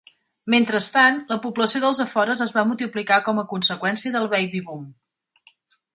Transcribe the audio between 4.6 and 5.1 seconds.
boom.